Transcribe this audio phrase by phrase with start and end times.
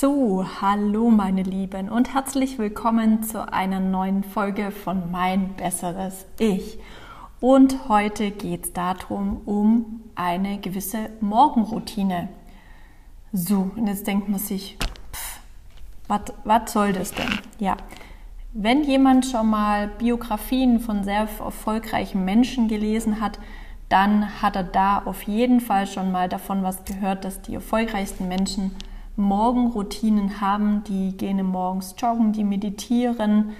[0.00, 6.78] So, hallo meine Lieben und herzlich willkommen zu einer neuen Folge von Mein besseres Ich.
[7.40, 12.28] Und heute geht es darum, um eine gewisse Morgenroutine.
[13.32, 14.78] So, und jetzt denkt man sich,
[16.06, 17.40] was soll das denn?
[17.58, 17.76] Ja,
[18.52, 23.40] wenn jemand schon mal Biografien von sehr erfolgreichen Menschen gelesen hat,
[23.88, 28.28] dann hat er da auf jeden Fall schon mal davon was gehört, dass die erfolgreichsten
[28.28, 28.76] Menschen
[29.18, 30.82] Morgenroutinen haben.
[30.84, 33.52] Die gehen morgens joggen, die meditieren,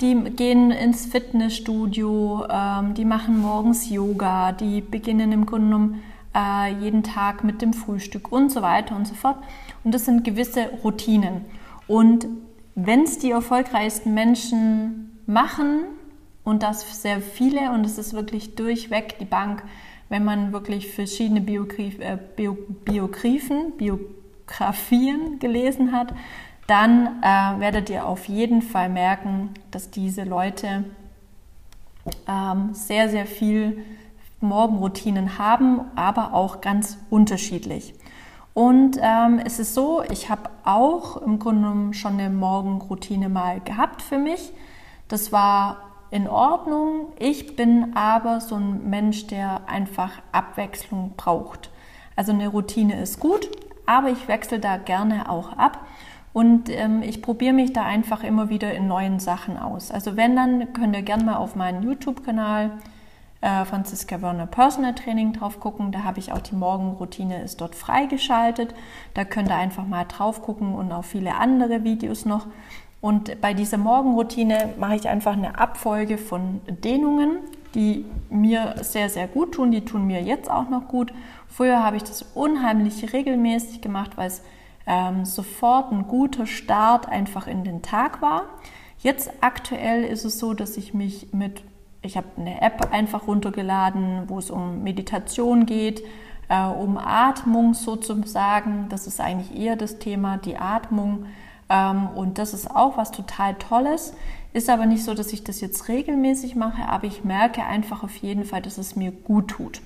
[0.00, 6.02] die gehen ins Fitnessstudio, ähm, die machen morgens Yoga, die beginnen im Grunde genommen
[6.34, 9.38] äh, jeden Tag mit dem Frühstück und so weiter und so fort.
[9.82, 11.44] Und das sind gewisse Routinen.
[11.88, 12.28] Und
[12.76, 15.80] wenn es die erfolgreichsten Menschen machen,
[16.44, 19.62] und das sehr viele, und es ist wirklich durchweg die Bank,
[20.10, 26.12] wenn man wirklich verschiedene Biograf äh, Bio Biographen, Biografien gelesen hat,
[26.66, 30.84] dann äh, werdet ihr auf jeden Fall merken, dass diese Leute
[32.28, 33.84] ähm, sehr, sehr viel
[34.40, 37.94] Morgenroutinen haben, aber auch ganz unterschiedlich.
[38.52, 44.02] Und ähm, es ist so, ich habe auch im Grunde schon eine Morgenroutine mal gehabt
[44.02, 44.52] für mich.
[45.08, 47.12] Das war in Ordnung.
[47.18, 51.70] Ich bin aber so ein Mensch, der einfach Abwechslung braucht.
[52.16, 53.48] Also eine Routine ist gut,
[53.86, 55.86] aber ich wechsle da gerne auch ab.
[56.32, 59.90] Und ähm, ich probiere mich da einfach immer wieder in neuen Sachen aus.
[59.90, 62.70] Also wenn, dann könnt ihr gerne mal auf meinen YouTube-Kanal
[63.40, 65.90] äh, Franziska Werner Personal Training drauf gucken.
[65.90, 68.74] Da habe ich auch die Morgenroutine ist dort freigeschaltet.
[69.14, 72.46] Da könnt ihr einfach mal drauf gucken und auch viele andere Videos noch.
[73.00, 77.38] Und bei dieser Morgenroutine mache ich einfach eine Abfolge von Dehnungen,
[77.74, 79.70] die mir sehr, sehr gut tun.
[79.70, 81.12] Die tun mir jetzt auch noch gut.
[81.48, 84.42] Früher habe ich das unheimlich regelmäßig gemacht, weil es
[84.86, 88.44] ähm, sofort ein guter Start einfach in den Tag war.
[88.98, 91.62] Jetzt aktuell ist es so, dass ich mich mit,
[92.02, 96.02] ich habe eine App einfach runtergeladen, wo es um Meditation geht,
[96.48, 98.86] äh, um Atmung sozusagen.
[98.90, 101.26] Das ist eigentlich eher das Thema, die Atmung
[101.70, 104.14] und das ist auch was total Tolles.
[104.52, 108.16] Ist aber nicht so, dass ich das jetzt regelmäßig mache, aber ich merke einfach auf
[108.16, 109.80] jeden Fall, dass es mir gut tut.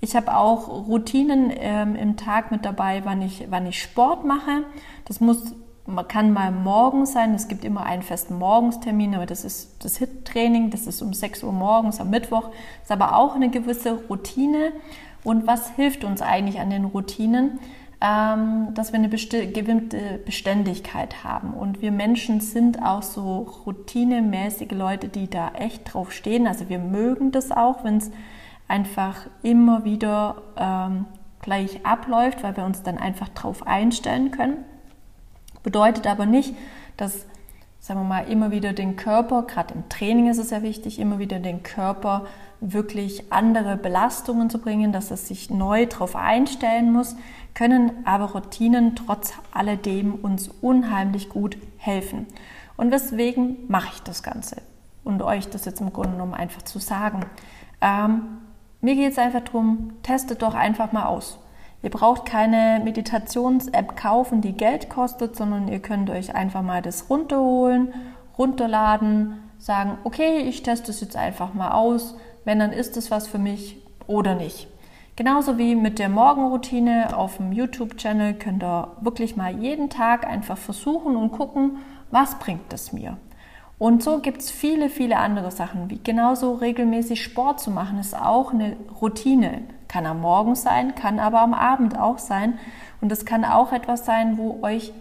[0.00, 4.64] Ich habe auch Routinen ähm, im Tag mit dabei, wann ich, wann ich Sport mache.
[5.06, 5.54] Das muss,
[5.86, 7.34] man kann mal morgens sein.
[7.34, 10.70] Es gibt immer einen festen Morgenstermin, aber das ist das HIT-Training.
[10.70, 12.50] Das ist um 6 Uhr morgens am Mittwoch.
[12.82, 14.72] Ist aber auch eine gewisse Routine.
[15.24, 17.58] Und was hilft uns eigentlich an den Routinen?
[18.06, 21.54] Ähm, dass wir eine gewisse Beständigkeit haben.
[21.54, 26.46] Und wir Menschen sind auch so routinemäßige Leute, die da echt drauf stehen.
[26.46, 28.10] Also wir mögen das auch, wenn es
[28.68, 31.06] einfach immer wieder ähm,
[31.40, 34.58] gleich abläuft, weil wir uns dann einfach drauf einstellen können.
[35.62, 36.54] Bedeutet aber nicht,
[36.98, 37.24] dass,
[37.84, 41.18] sagen wir mal, immer wieder den Körper, gerade im Training ist es sehr wichtig, immer
[41.18, 42.24] wieder den Körper
[42.60, 47.14] wirklich andere Belastungen zu bringen, dass es sich neu darauf einstellen muss,
[47.52, 52.26] können aber Routinen trotz alledem uns unheimlich gut helfen.
[52.78, 54.62] Und weswegen mache ich das Ganze?
[55.04, 57.26] Und euch das jetzt im Grunde genommen einfach zu sagen.
[57.82, 58.22] Ähm,
[58.80, 61.38] mir geht es einfach darum, testet doch einfach mal aus.
[61.84, 67.10] Ihr braucht keine Meditations-App kaufen, die Geld kostet, sondern ihr könnt euch einfach mal das
[67.10, 67.92] runterholen,
[68.38, 73.26] runterladen, sagen, okay, ich teste es jetzt einfach mal aus, wenn, dann ist es was
[73.26, 74.66] für mich oder nicht.
[75.14, 80.56] Genauso wie mit der Morgenroutine auf dem YouTube-Channel könnt ihr wirklich mal jeden Tag einfach
[80.56, 81.80] versuchen und gucken,
[82.10, 83.18] was bringt es mir.
[83.78, 88.16] Und so gibt es viele, viele andere Sachen, wie genauso regelmäßig Sport zu machen, ist
[88.16, 89.62] auch eine Routine.
[89.88, 92.58] Kann am Morgen sein, kann aber am Abend auch sein.
[93.00, 94.92] Und es kann auch etwas sein, wo euch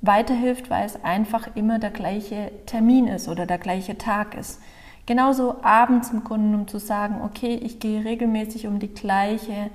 [0.00, 4.60] weiterhilft, weil es einfach immer der gleiche Termin ist oder der gleiche Tag ist.
[5.06, 9.70] Genauso abends im Grunde, um zu sagen, okay, ich gehe regelmäßig um die gleiche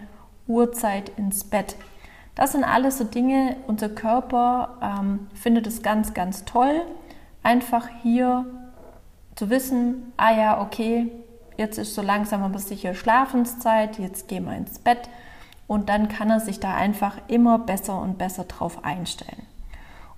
[0.48, 1.76] Uhrzeit ins Bett.
[2.36, 6.82] Das sind alles so Dinge, unser Körper ähm, findet es ganz, ganz toll,
[7.46, 8.46] einfach hier
[9.36, 11.12] zu wissen, ah ja, okay,
[11.58, 15.10] jetzt ist so langsam aber sicher Schlafenszeit, jetzt gehen wir ins Bett
[15.68, 19.44] und dann kann er sich da einfach immer besser und besser drauf einstellen.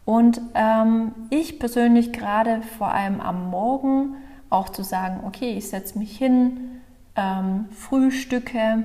[0.06, 4.16] Und ähm, ich persönlich gerade vor allem am Morgen
[4.50, 6.82] auch zu sagen, okay, ich setze mich hin,
[7.18, 8.84] ähm, frühstücke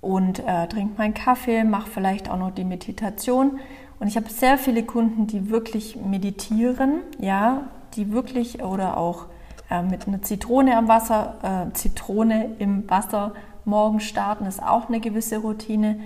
[0.00, 3.60] und äh, trinke meinen Kaffee, mache vielleicht auch noch die Meditation.
[4.02, 9.26] Und ich habe sehr viele Kunden, die wirklich meditieren, ja, die wirklich oder auch
[9.70, 13.32] äh, mit einer Zitrone am Wasser, äh, Zitrone im Wasser
[13.64, 16.00] morgen starten, ist auch eine gewisse Routine.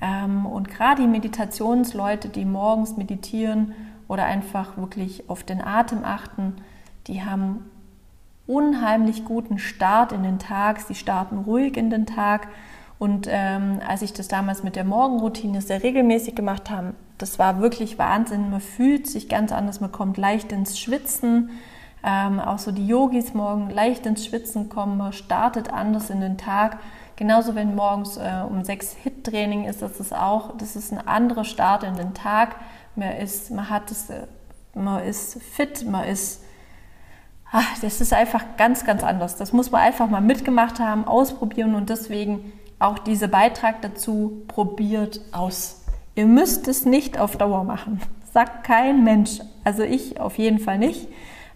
[0.00, 3.74] Ähm, und gerade die Meditationsleute, die morgens meditieren
[4.08, 6.54] oder einfach wirklich auf den Atem achten,
[7.06, 7.70] die haben
[8.46, 10.80] unheimlich guten Start in den Tag.
[10.80, 12.48] Sie starten ruhig in den Tag.
[12.98, 17.60] Und ähm, als ich das damals mit der Morgenroutine sehr regelmäßig gemacht habe, das war
[17.60, 18.50] wirklich Wahnsinn.
[18.50, 21.50] Man fühlt sich ganz anders, man kommt leicht ins Schwitzen.
[22.04, 26.36] Ähm, auch so die Yogis morgen leicht ins Schwitzen kommen, man startet anders in den
[26.36, 26.78] Tag.
[27.14, 31.44] Genauso wenn morgens äh, um sechs Hit-Training ist, das ist auch, das ist ein anderer
[31.44, 32.56] Start in den Tag.
[32.96, 34.26] Man ist, man hat es, äh,
[34.74, 36.42] man ist fit, man ist,
[37.52, 39.36] ach, das ist einfach ganz, ganz anders.
[39.36, 42.52] Das muss man einfach mal mitgemacht haben, ausprobieren und deswegen
[42.82, 45.82] auch dieser Beitrag dazu, probiert aus.
[46.14, 48.00] Ihr müsst es nicht auf Dauer machen.
[48.32, 49.40] Sagt kein Mensch.
[49.64, 51.08] Also ich auf jeden Fall nicht,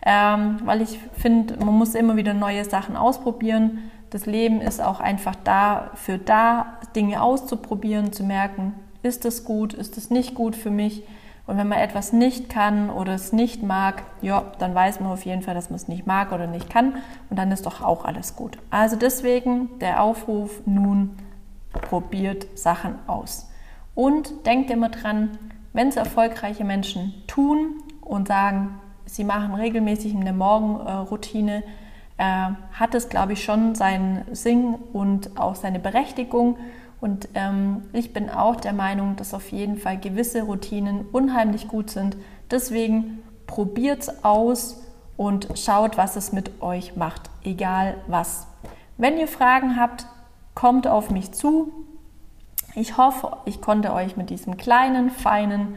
[0.05, 3.91] ähm, weil ich finde, man muss immer wieder neue Sachen ausprobieren.
[4.11, 9.97] Das Leben ist auch einfach dafür da, Dinge auszuprobieren, zu merken, ist das gut, ist
[9.97, 11.03] das nicht gut für mich.
[11.47, 15.25] Und wenn man etwas nicht kann oder es nicht mag, ja, dann weiß man auf
[15.25, 16.97] jeden Fall, dass man es nicht mag oder nicht kann.
[17.31, 18.59] Und dann ist doch auch alles gut.
[18.71, 21.17] Also deswegen der Aufruf nun,
[21.73, 23.49] probiert Sachen aus.
[23.95, 25.39] Und denkt immer dran,
[25.73, 31.63] wenn es erfolgreiche Menschen tun und sagen, sie machen regelmäßig eine Morgenroutine,
[32.19, 36.57] äh, hat es, glaube ich, schon seinen Sinn und auch seine Berechtigung.
[37.01, 41.91] Und ähm, ich bin auch der Meinung, dass auf jeden Fall gewisse Routinen unheimlich gut
[41.91, 42.17] sind.
[42.51, 44.83] Deswegen probiert es aus
[45.17, 48.47] und schaut, was es mit euch macht, egal was.
[48.99, 50.07] Wenn ihr Fragen habt,
[50.55, 51.73] kommt auf mich zu.
[52.75, 55.77] Ich hoffe, ich konnte euch mit diesem kleinen, feinen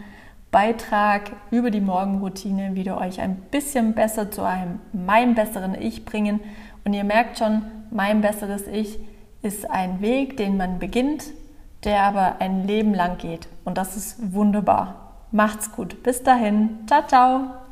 [0.51, 6.39] Beitrag über die Morgenroutine wieder euch ein bisschen besser zu einem meinem besseren Ich bringen.
[6.85, 8.99] Und ihr merkt schon, mein besseres Ich
[9.41, 11.25] ist ein Weg, den man beginnt,
[11.83, 13.47] der aber ein Leben lang geht.
[13.63, 15.25] Und das ist wunderbar.
[15.31, 16.03] Macht's gut.
[16.03, 16.79] Bis dahin.
[16.87, 17.68] Ciao, ciao.